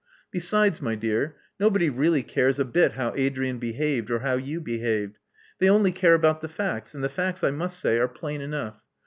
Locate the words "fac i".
7.07-7.51